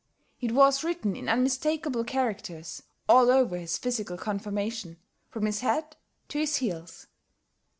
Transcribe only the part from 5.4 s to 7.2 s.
his head to his heels.